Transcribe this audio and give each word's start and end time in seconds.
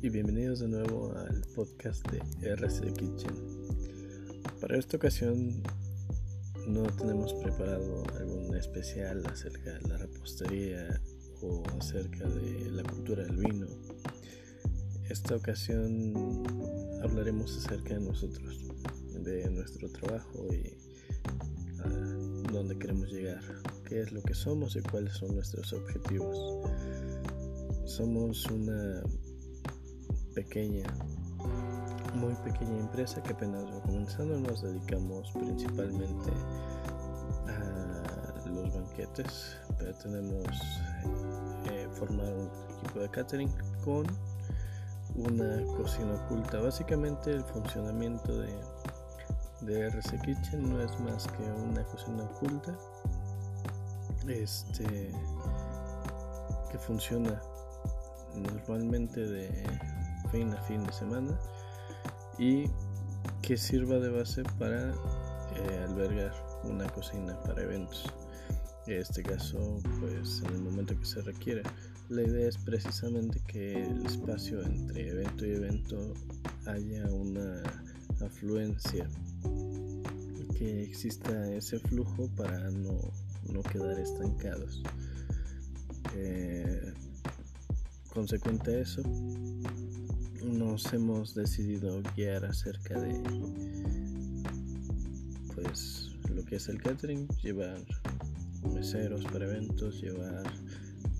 y 0.00 0.10
bienvenidos 0.10 0.60
de 0.60 0.68
nuevo 0.68 1.12
al 1.16 1.42
podcast 1.56 2.06
de 2.08 2.50
RC 2.50 2.92
Kitchen. 2.92 3.34
Para 4.60 4.78
esta 4.78 4.96
ocasión 4.96 5.60
no 6.68 6.84
tenemos 6.84 7.34
preparado 7.34 8.04
algún 8.16 8.54
especial 8.54 9.26
acerca 9.26 9.72
de 9.72 9.88
la 9.88 9.96
repostería 9.96 11.00
o 11.42 11.64
acerca 11.80 12.28
de 12.28 12.70
la 12.70 12.84
cultura 12.84 13.24
del 13.24 13.38
vino. 13.38 13.66
Esta 15.10 15.34
ocasión 15.34 16.14
hablaremos 17.02 17.56
acerca 17.56 17.94
de 17.94 18.02
nosotros, 18.02 18.68
de 19.18 19.50
nuestro 19.50 19.90
trabajo 19.90 20.46
y 20.54 20.78
a 21.80 22.52
dónde 22.52 22.78
queremos 22.78 23.10
llegar, 23.10 23.42
qué 23.88 24.02
es 24.02 24.12
lo 24.12 24.22
que 24.22 24.34
somos 24.34 24.76
y 24.76 24.80
cuáles 24.82 25.14
son 25.14 25.34
nuestros 25.34 25.72
objetivos. 25.72 26.38
Somos 27.84 28.46
una 28.46 29.02
pequeña, 30.36 30.84
muy 32.14 32.34
pequeña 32.44 32.78
empresa 32.78 33.22
que 33.22 33.32
apenas 33.32 33.64
va 33.64 33.80
comenzando. 33.80 34.38
Nos 34.38 34.62
dedicamos 34.62 35.32
principalmente 35.32 36.30
a 37.48 38.48
los 38.48 38.72
banquetes, 38.74 39.56
pero 39.78 39.94
tenemos 39.94 40.46
eh, 41.70 41.88
formar 41.94 42.32
un 42.34 42.50
equipo 42.78 43.00
de 43.00 43.08
catering 43.08 43.50
con 43.82 44.06
una 45.14 45.64
cocina 45.78 46.14
oculta. 46.26 46.60
Básicamente 46.60 47.32
el 47.32 47.42
funcionamiento 47.42 48.38
de, 48.38 48.54
de 49.62 49.86
RC 49.88 50.20
Kitchen 50.20 50.68
no 50.68 50.82
es 50.82 51.00
más 51.00 51.26
que 51.28 51.42
una 51.42 51.82
cocina 51.84 52.24
oculta 52.24 52.76
este 54.28 55.12
que 56.70 56.78
funciona 56.78 57.40
normalmente 58.34 59.20
de 59.20 59.48
fin 60.28 60.52
a 60.52 60.62
fin 60.62 60.84
de 60.84 60.92
semana 60.92 61.38
y 62.38 62.64
que 63.42 63.56
sirva 63.56 63.98
de 63.98 64.10
base 64.10 64.42
para 64.58 64.90
eh, 64.90 65.86
albergar 65.88 66.32
una 66.64 66.86
cocina 66.88 67.38
para 67.42 67.62
eventos. 67.62 68.12
En 68.86 69.00
este 69.00 69.22
caso, 69.22 69.78
pues 70.00 70.42
en 70.46 70.54
el 70.54 70.62
momento 70.62 70.98
que 70.98 71.06
se 71.06 71.20
requiere. 71.22 71.62
La 72.08 72.22
idea 72.22 72.48
es 72.48 72.56
precisamente 72.58 73.40
que 73.48 73.84
el 73.84 74.06
espacio 74.06 74.62
entre 74.62 75.08
evento 75.08 75.44
y 75.44 75.50
evento 75.50 76.14
haya 76.66 77.04
una 77.06 77.62
afluencia, 78.24 79.08
que 80.56 80.84
exista 80.84 81.52
ese 81.52 81.80
flujo 81.80 82.28
para 82.36 82.70
no, 82.70 82.96
no 83.52 83.62
quedar 83.62 83.98
estancados. 83.98 84.82
Eh, 86.14 86.92
consecuente 88.14 88.76
a 88.76 88.80
eso, 88.80 89.02
nos 90.44 90.92
hemos 90.92 91.34
decidido 91.34 92.02
guiar 92.14 92.44
acerca 92.44 92.98
de 93.00 93.20
pues 95.54 96.10
lo 96.34 96.44
que 96.44 96.56
es 96.56 96.68
el 96.68 96.80
catering, 96.82 97.26
llevar 97.42 97.80
meseros 98.74 99.24
para 99.24 99.46
eventos, 99.46 100.00
llevar 100.00 100.44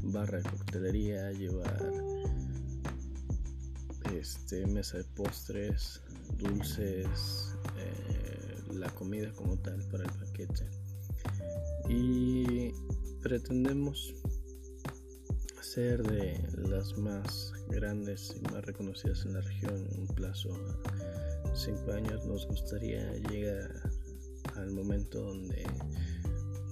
barra 0.03 0.39
de 0.39 0.51
coctelería, 0.51 1.33
llevar 1.33 1.93
este 4.15 4.67
mesa 4.67 4.99
de 4.99 5.05
postres, 5.05 6.01
dulces, 6.39 7.55
eh, 7.79 8.75
la 8.75 8.91
comida 8.91 9.33
como 9.33 9.57
tal 9.57 9.83
para 9.91 10.05
el 10.05 10.11
paquete. 10.11 10.69
Y 11.89 12.73
pretendemos 13.23 14.15
ser 15.73 16.03
de 16.03 16.41
las 16.69 16.97
más 16.97 17.53
grandes 17.69 18.35
y 18.37 18.41
más 18.53 18.65
reconocidas 18.65 19.25
en 19.27 19.35
la 19.35 19.41
región 19.41 19.87
en 19.91 20.01
un 20.03 20.07
plazo 20.07 20.51
a 21.45 21.57
5 21.57 21.93
años 21.93 22.25
nos 22.25 22.47
gustaría 22.47 23.13
llegar 23.31 23.71
al 24.55 24.71
momento 24.71 25.21
donde 25.21 25.67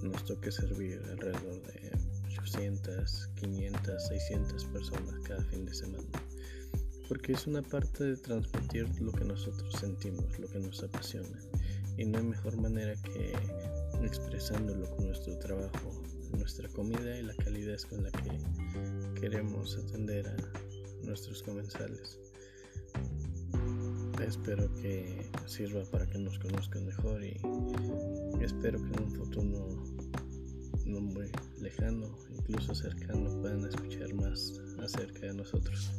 nos 0.01 0.23
toque 0.23 0.49
servir 0.51 1.01
alrededor 1.11 1.61
de 1.63 1.91
800, 2.39 3.29
500, 3.35 4.07
600 4.07 4.65
personas 4.65 5.19
cada 5.27 5.43
fin 5.45 5.65
de 5.65 5.73
semana. 5.73 6.07
Porque 7.09 7.33
es 7.33 7.47
una 7.47 7.61
parte 7.61 8.03
de 8.03 8.17
transmitir 8.17 8.89
lo 9.01 9.11
que 9.11 9.25
nosotros 9.25 9.73
sentimos, 9.77 10.39
lo 10.39 10.47
que 10.47 10.59
nos 10.59 10.81
apasiona. 10.83 11.37
Y 11.97 12.05
no 12.05 12.17
hay 12.17 12.23
mejor 12.23 12.55
manera 12.57 12.95
que 13.03 13.33
expresándolo 14.03 14.89
con 14.95 15.07
nuestro 15.07 15.37
trabajo 15.39 15.91
nuestra 16.37 16.69
comida 16.69 17.17
y 17.17 17.23
la 17.23 17.33
calidad 17.35 17.79
con 17.89 18.03
la 18.03 18.11
que 18.11 19.19
queremos 19.19 19.77
atender 19.77 20.27
a 20.27 20.35
nuestros 21.05 21.43
comensales. 21.43 22.19
Espero 24.25 24.73
que 24.75 25.29
sirva 25.45 25.83
para 25.91 26.07
que 26.07 26.17
nos 26.17 26.39
conozcan 26.39 26.85
mejor 26.85 27.23
y 27.23 27.37
espero 28.41 28.79
que 28.79 28.93
en 28.93 29.03
un 29.03 29.11
futuro 29.11 29.83
no 30.85 31.01
muy 31.01 31.31
lejano, 31.59 32.15
incluso 32.29 32.75
cercano, 32.75 33.41
puedan 33.41 33.65
escuchar 33.65 34.13
más 34.13 34.61
acerca 34.79 35.27
de 35.27 35.33
nosotros. 35.33 35.91